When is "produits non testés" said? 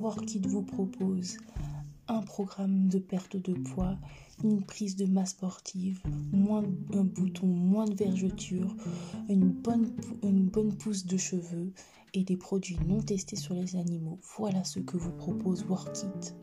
12.36-13.36